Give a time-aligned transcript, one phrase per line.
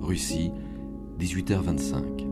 [0.00, 0.50] Russie,
[1.18, 2.24] 18h25.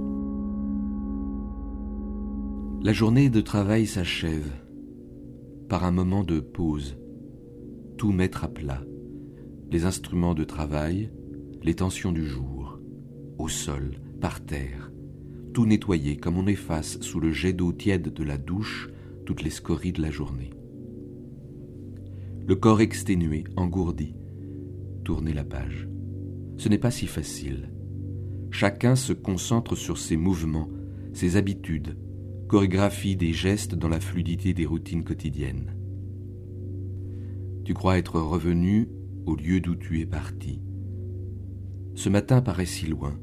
[2.83, 4.51] La journée de travail s'achève
[5.69, 6.97] par un moment de pause,
[7.99, 8.83] tout mettre à plat,
[9.71, 11.11] les instruments de travail,
[11.63, 12.79] les tensions du jour,
[13.39, 13.91] au sol,
[14.23, 14.91] par terre,
[15.53, 18.89] tout nettoyer comme on efface sous le jet d'eau tiède de la douche
[19.27, 20.55] toutes les scories de la journée.
[22.47, 24.15] Le corps exténué, engourdi,
[25.05, 25.87] tourner la page.
[26.57, 27.71] Ce n'est pas si facile.
[28.51, 30.69] Chacun se concentre sur ses mouvements,
[31.13, 31.99] ses habitudes,
[32.49, 35.75] chorégraphie des gestes dans la fluidité des routines quotidiennes.
[37.65, 38.89] Tu crois être revenu
[39.27, 40.63] au lieu d'où tu es parti.
[41.95, 43.19] Ce matin paraît si loin.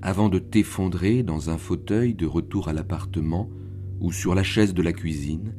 [0.00, 3.50] Avant de t'effondrer dans un fauteuil de retour à l'appartement
[4.00, 5.54] ou sur la chaise de la cuisine,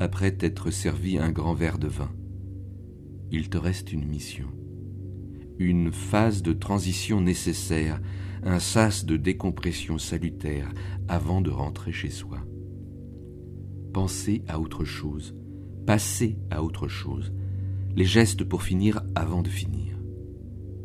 [0.00, 2.10] après t'être servi un grand verre de vin.
[3.30, 4.48] Il te reste une mission,
[5.58, 8.00] une phase de transition nécessaire
[8.42, 10.72] un sas de décompression salutaire
[11.08, 12.38] avant de rentrer chez soi.
[13.92, 15.34] Penser à autre chose,
[15.86, 17.32] passer à autre chose,
[17.96, 19.98] les gestes pour finir avant de finir.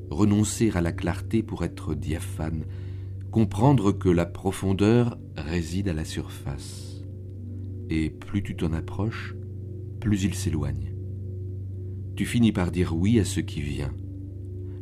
[0.09, 2.65] Renoncer à la clarté pour être diaphane,
[3.31, 7.03] comprendre que la profondeur réside à la surface.
[7.89, 9.35] Et plus tu t'en approches,
[9.99, 10.95] plus il s'éloigne.
[12.15, 13.93] Tu finis par dire oui à ce qui vient,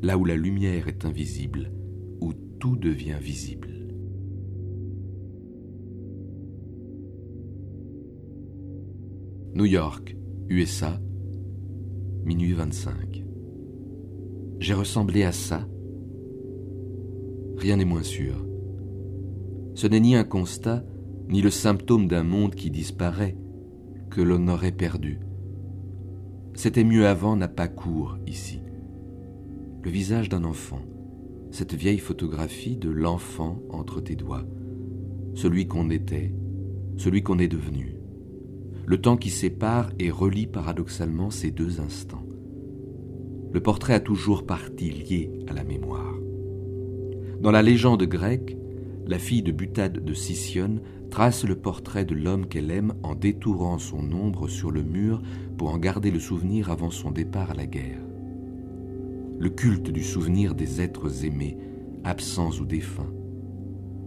[0.02, 1.72] là où la lumière est invisible,
[2.60, 3.70] tout devient visible.
[9.56, 10.16] New York,
[10.50, 11.00] USA,
[12.26, 13.24] minuit 25.
[14.60, 15.68] J'ai ressemblé à ça
[17.58, 18.46] Rien n'est moins sûr.
[19.74, 20.86] Ce n'est ni un constat,
[21.28, 23.38] ni le symptôme d'un monde qui disparaît,
[24.10, 25.20] que l'on aurait perdu.
[26.56, 28.62] C'était mieux avant n'a pas cours ici.
[29.82, 30.82] Le visage d'un enfant,
[31.52, 34.46] cette vieille photographie de l'enfant entre tes doigts,
[35.36, 36.34] celui qu'on était,
[36.98, 37.96] celui qu'on est devenu,
[38.86, 42.26] le temps qui sépare et relie paradoxalement ces deux instants.
[43.54, 46.16] Le portrait a toujours partie liée à la mémoire.
[47.40, 48.58] Dans la légende grecque,
[49.08, 53.78] la fille de Butade de Sicyone trace le portrait de l'homme qu'elle aime en détourant
[53.78, 55.22] son ombre sur le mur
[55.58, 58.09] pour en garder le souvenir avant son départ à la guerre
[59.40, 61.58] le culte du souvenir des êtres aimés,
[62.04, 63.14] absents ou défunts,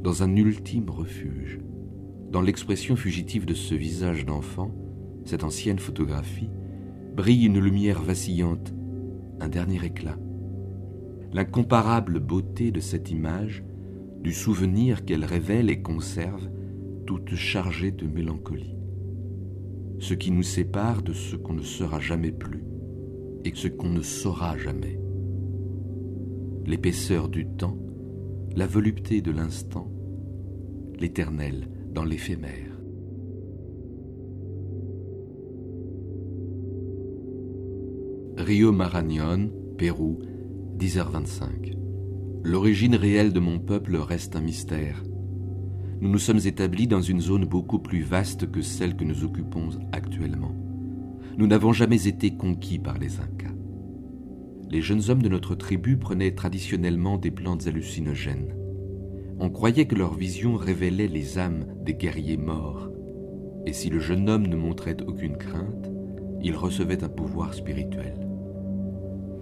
[0.02, 1.58] dans un ultime refuge.
[2.30, 4.74] Dans l'expression fugitive de ce visage d'enfant,
[5.24, 6.50] cette ancienne photographie,
[7.16, 8.74] brille une lumière vacillante,
[9.40, 10.18] un dernier éclat.
[11.32, 13.64] L'incomparable beauté de cette image,
[14.20, 16.50] du souvenir qu'elle révèle et conserve,
[17.06, 18.76] toute chargée de mélancolie.
[19.98, 22.64] Ce qui nous sépare de ce qu'on ne sera jamais plus
[23.46, 25.01] et ce qu'on ne saura jamais
[26.66, 27.76] l'épaisseur du temps,
[28.54, 29.90] la volupté de l'instant,
[30.98, 32.78] l'éternel dans l'éphémère.
[38.38, 40.20] Rio Marañón, Pérou,
[40.78, 41.76] 10h25.
[42.44, 45.02] L'origine réelle de mon peuple reste un mystère.
[46.00, 49.68] Nous nous sommes établis dans une zone beaucoup plus vaste que celle que nous occupons
[49.92, 50.54] actuellement.
[51.36, 53.52] Nous n'avons jamais été conquis par les Incas
[54.72, 58.54] les jeunes hommes de notre tribu prenaient traditionnellement des plantes hallucinogènes.
[59.38, 62.88] On croyait que leur vision révélait les âmes des guerriers morts,
[63.66, 65.92] et si le jeune homme ne montrait aucune crainte,
[66.40, 68.14] il recevait un pouvoir spirituel.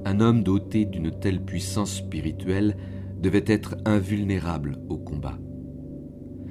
[0.05, 2.77] Un homme doté d'une telle puissance spirituelle
[3.23, 5.38] devait être invulnérable au combat.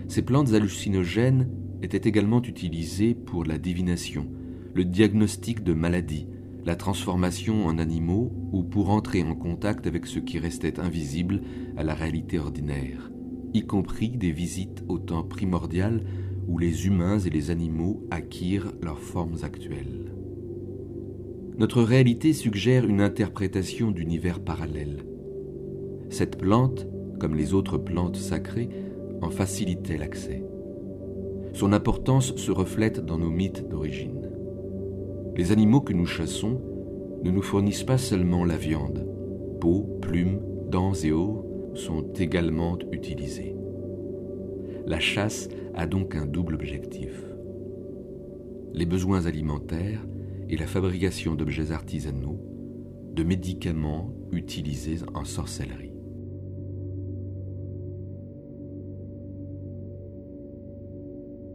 [0.07, 1.49] Ces plantes hallucinogènes
[1.81, 4.27] étaient également utilisées pour la divination,
[4.73, 6.29] le diagnostic de maladies,
[6.65, 11.41] la transformation en animaux ou pour entrer en contact avec ce qui restait invisible
[11.77, 13.11] à la réalité ordinaire,
[13.53, 16.03] y compris des visites au temps primordial
[16.47, 20.11] où les humains et les animaux acquirent leurs formes actuelles.
[21.57, 25.05] Notre réalité suggère une interprétation d'univers parallèle.
[26.09, 26.87] Cette plante,
[27.19, 28.69] comme les autres plantes sacrées,
[29.21, 30.43] en facilitait l'accès.
[31.53, 34.18] Son importance se reflète dans nos mythes d'origine.
[35.39, 36.59] Les animaux que nous chassons
[37.23, 39.07] ne nous fournissent pas seulement la viande.
[39.61, 41.45] Peau, plumes, dents et os
[41.75, 43.55] sont également utilisés.
[44.85, 47.23] La chasse a donc un double objectif.
[48.73, 50.05] Les besoins alimentaires
[50.49, 52.41] et la fabrication d'objets artisanaux,
[53.13, 55.93] de médicaments utilisés en sorcellerie.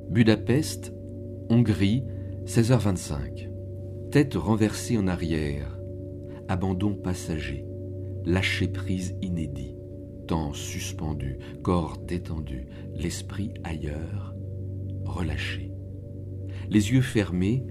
[0.08, 0.90] Budapest,
[1.50, 2.02] Hongrie,
[2.46, 3.53] 16h25.
[4.14, 5.76] Tête renversée en arrière,
[6.46, 7.66] abandon passager,
[8.24, 9.74] lâcher prise inédit,
[10.28, 14.32] temps suspendu, corps détendu, l'esprit ailleurs,
[15.04, 15.72] relâché.
[16.70, 17.66] Les yeux fermés,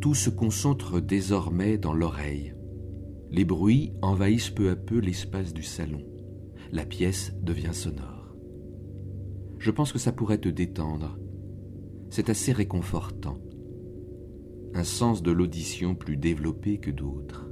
[0.00, 2.54] tout se concentre désormais dans l'oreille.
[3.32, 6.04] Les bruits envahissent peu à peu l'espace du salon.
[6.70, 8.36] La pièce devient sonore.
[9.58, 11.18] Je pense que ça pourrait te détendre.
[12.10, 13.38] C'est assez réconfortant.
[14.84, 17.48] Sens de l'audition plus développé que d'autres.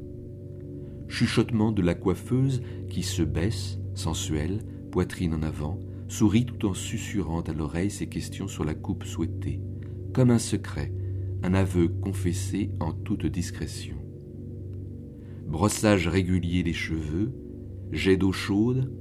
[1.09, 4.61] Chuchotement de la coiffeuse qui se baisse, sensuelle,
[4.91, 5.79] poitrine en avant,
[6.09, 9.61] sourit tout en susurrant à l'oreille ses questions sur la coupe souhaitée,
[10.13, 10.93] comme un secret,
[11.43, 13.97] un aveu confessé en toute discrétion.
[15.47, 17.33] Brossage régulier des cheveux,
[17.93, 18.93] jet d'eau chaude,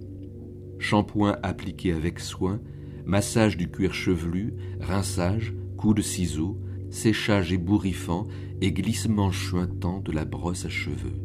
[0.79, 2.61] shampoing appliqué avec soin,
[3.05, 6.57] massage du cuir chevelu, rinçage, coup de ciseaux,
[6.89, 8.27] séchage ébouriffant
[8.61, 11.19] et glissement chuintant de la brosse à cheveux.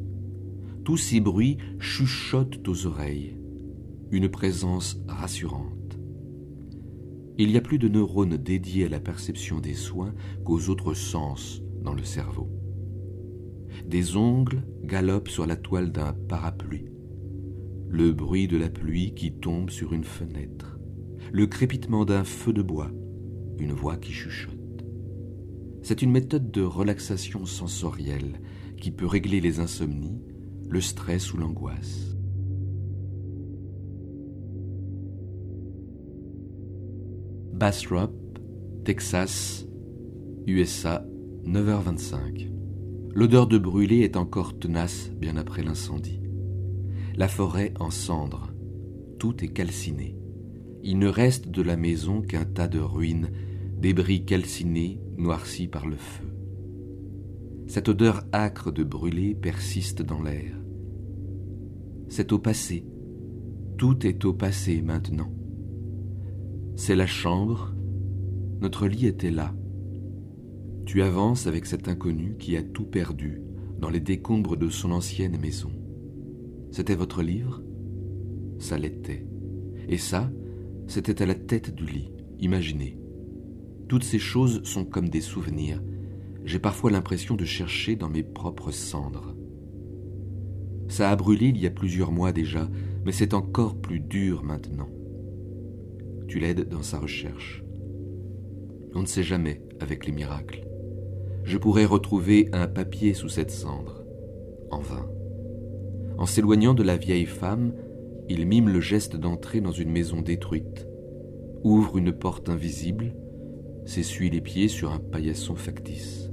[0.85, 3.37] Tous ces bruits chuchotent aux oreilles,
[4.11, 5.99] une présence rassurante.
[7.39, 10.15] Il y a plus de neurones dédiés à la perception des soins
[10.45, 12.51] qu'aux autres sens dans le cerveau.
[13.87, 16.91] Des ongles galopent sur la toile d'un parapluie.
[17.89, 20.79] Le bruit de la pluie qui tombe sur une fenêtre.
[21.33, 22.91] Le crépitement d'un feu de bois.
[23.59, 24.52] Une voix qui chuchote.
[25.83, 28.41] C'est une méthode de relaxation sensorielle
[28.77, 30.23] qui peut régler les insomnies,
[30.69, 32.17] le stress ou l'angoisse.
[37.53, 38.13] Bastrop,
[38.85, 39.67] Texas,
[40.47, 41.05] USA,
[41.45, 42.51] 9h25.
[43.15, 46.21] L'odeur de brûlé est encore tenace bien après l'incendie.
[47.17, 48.53] La forêt en cendres.
[49.19, 50.17] Tout est calciné.
[50.83, 53.31] Il ne reste de la maison qu'un tas de ruines,
[53.83, 56.25] débris calcinés, noircis par le feu.
[57.67, 60.57] Cette odeur âcre de brûlé persiste dans l'air.
[62.09, 62.87] C'est au passé.
[63.79, 65.33] Tout est au passé maintenant.
[66.77, 67.75] C'est la chambre.
[68.61, 69.53] Notre lit était là.
[70.87, 73.43] Tu avances avec cet inconnu qui a tout perdu
[73.81, 75.73] dans les décombres de son ancienne maison.
[76.71, 77.61] C'était votre livre?
[78.61, 79.27] Ça l'était.
[79.89, 80.31] Et ça,
[80.87, 82.13] c'était à la tête du lit.
[82.39, 83.02] Imaginez.
[83.89, 85.83] Toutes ces choses sont comme des souvenirs.
[86.45, 89.35] J'ai parfois l'impression de chercher dans mes propres cendres.
[90.89, 92.69] Ça a brûlé il y a plusieurs mois déjà,
[93.05, 94.89] mais c'est encore plus dur maintenant
[96.33, 97.63] tu l'aides dans sa recherche.
[98.95, 100.67] On ne sait jamais avec les miracles.
[101.45, 104.03] Je pourrais retrouver un papier sous cette cendre.
[104.71, 105.07] En vain.
[106.17, 107.75] En s'éloignant de la vieille femme,
[108.31, 110.89] il mime le geste d'entrer dans une maison détruite,
[111.65, 113.15] ouvre une porte invisible,
[113.85, 116.31] s'essuie les pieds sur un paillasson factice.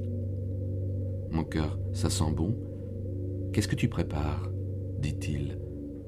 [1.32, 2.56] Mon cœur, ça sent bon.
[3.54, 4.50] Qu'est-ce que tu prépares?
[5.00, 5.58] dit-il,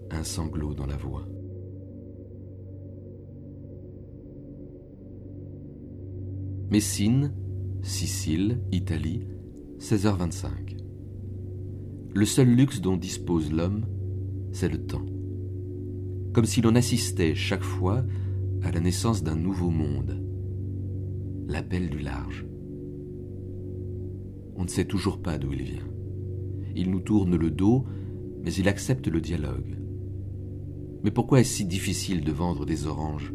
[0.09, 1.25] un sanglot dans la voix.
[6.69, 7.33] Messine,
[7.81, 9.27] Sicile, Italie,
[9.79, 10.77] 16h25.
[12.13, 13.85] Le seul luxe dont dispose l'homme,
[14.51, 15.05] c'est le temps.
[16.33, 18.03] Comme si l'on assistait chaque fois
[18.61, 20.23] à la naissance d'un nouveau monde,
[21.47, 22.45] l'appel du large.
[24.55, 25.87] On ne sait toujours pas d'où il vient.
[26.75, 27.85] Il nous tourne le dos,
[28.43, 29.77] mais il accepte le dialogue.
[31.03, 33.33] Mais pourquoi est-ce si difficile de vendre des oranges?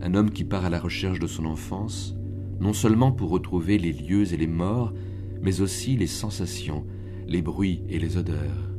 [0.00, 2.16] Un homme qui part à la recherche de son enfance,
[2.58, 4.92] non seulement pour retrouver les lieux et les morts,
[5.42, 6.84] mais aussi les sensations,
[7.26, 8.74] les bruits et les odeurs.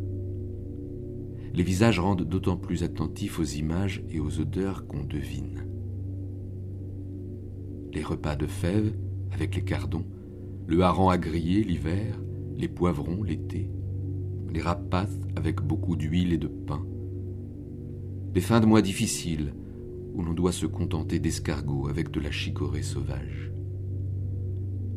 [1.53, 5.70] Les visages rendent d'autant plus attentifs aux images et aux odeurs qu'on devine.
[7.93, 8.93] Les repas de fèves
[9.31, 10.05] avec les cardons,
[10.67, 12.21] le hareng à griller l'hiver,
[12.55, 13.69] les poivrons l'été,
[14.49, 16.85] les rapaces avec beaucoup d'huile et de pain.
[18.33, 19.53] Les fins de mois difficiles,
[20.13, 23.51] où l'on doit se contenter d'escargots avec de la chicorée sauvage.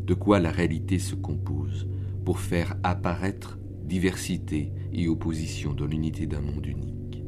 [0.06, 1.88] De quoi la réalité se compose
[2.24, 7.24] pour faire apparaître diversité et opposition dans l'unité d'un monde unique.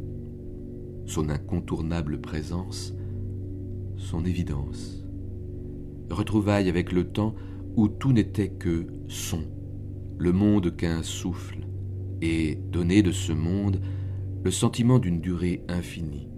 [1.06, 2.94] Son incontournable présence,
[3.96, 5.05] son évidence,
[6.10, 7.34] retrouvailles avec le temps
[7.76, 9.42] où tout n'était que son,
[10.18, 11.66] le monde qu'un souffle,
[12.22, 13.80] et donner de ce monde
[14.42, 16.28] le sentiment d'une durée infinie,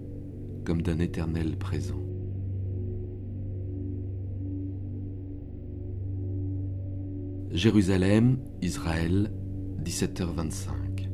[0.64, 2.02] comme d'un éternel présent.
[7.50, 9.32] Jérusalem, Israël,
[9.82, 11.08] 17h25.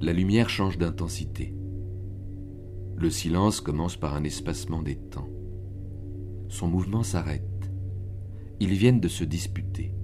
[0.00, 1.54] La lumière change d'intensité.
[2.96, 5.28] Le silence commence par un espacement des temps.
[6.48, 7.70] Son mouvement s'arrête.
[8.60, 9.94] Ils viennent de se disputer.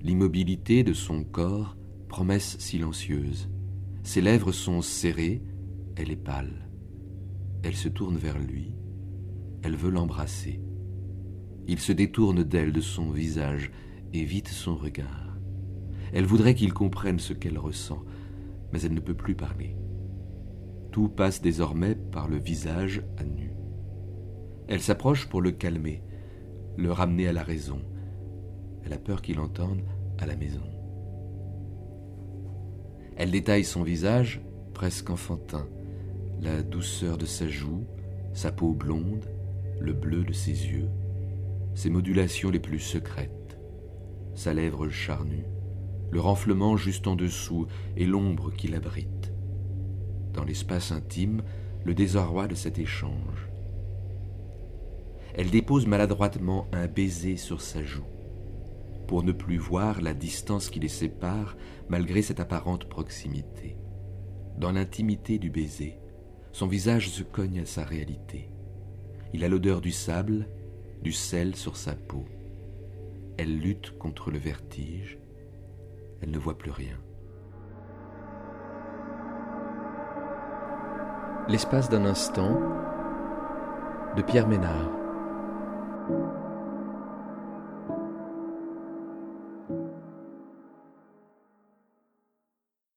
[0.00, 1.76] L'immobilité de son corps,
[2.08, 3.50] promesse silencieuse.
[4.02, 5.42] Ses lèvres sont serrées,
[5.96, 6.68] elle est pâle.
[7.62, 8.72] Elle se tourne vers lui,
[9.62, 10.60] elle veut l'embrasser.
[11.66, 13.70] Il se détourne d'elle, de son visage,
[14.12, 15.38] évite son regard.
[16.12, 18.02] Elle voudrait qu'il comprenne ce qu'elle ressent,
[18.72, 19.76] mais elle ne peut plus parler.
[20.90, 23.49] Tout passe désormais par le visage à nu.
[24.70, 26.02] Elle s'approche pour le calmer,
[26.78, 27.82] le ramener à la raison.
[28.82, 29.82] Elle a peur qu'il entende
[30.18, 30.64] à la maison.
[33.16, 34.40] Elle détaille son visage,
[34.72, 35.68] presque enfantin,
[36.40, 37.84] la douceur de sa joue,
[38.32, 39.26] sa peau blonde,
[39.78, 40.88] le bleu de ses yeux,
[41.74, 43.40] ses modulations les plus secrètes
[44.40, 45.44] sa lèvre charnue,
[46.10, 47.66] le renflement juste en dessous
[47.98, 49.34] et l'ombre qui l'abrite.
[50.32, 51.42] Dans l'espace intime,
[51.84, 53.49] le désarroi de cet échange.
[55.34, 58.06] Elle dépose maladroitement un baiser sur sa joue,
[59.06, 61.56] pour ne plus voir la distance qui les sépare
[61.88, 63.76] malgré cette apparente proximité.
[64.58, 65.98] Dans l'intimité du baiser,
[66.52, 68.50] son visage se cogne à sa réalité.
[69.32, 70.48] Il a l'odeur du sable,
[71.02, 72.24] du sel sur sa peau.
[73.38, 75.18] Elle lutte contre le vertige.
[76.20, 76.98] Elle ne voit plus rien.
[81.48, 82.60] L'espace d'un instant
[84.16, 84.99] de Pierre Ménard.